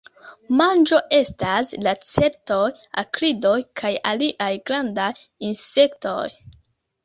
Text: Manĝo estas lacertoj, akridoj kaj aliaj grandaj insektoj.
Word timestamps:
Manĝo 0.61 1.01
estas 1.17 1.73
lacertoj, 1.89 2.63
akridoj 3.03 3.53
kaj 3.85 3.93
aliaj 4.15 4.51
grandaj 4.71 5.15
insektoj. 5.53 6.21